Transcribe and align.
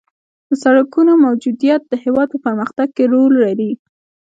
د 0.47 0.49
سرکونو 0.63 1.13
موجودیت 1.25 1.81
د 1.87 1.93
هېواد 2.03 2.27
په 2.31 2.39
پرمختګ 2.45 2.87
کې 2.95 3.03
رول 3.13 3.33
لري 3.45 3.71